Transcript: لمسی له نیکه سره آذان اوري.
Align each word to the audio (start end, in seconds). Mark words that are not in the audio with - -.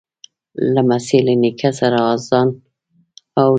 لمسی 0.73 1.19
له 1.25 1.33
نیکه 1.41 1.69
سره 1.79 1.97
آذان 2.13 2.47
اوري. 3.39 3.49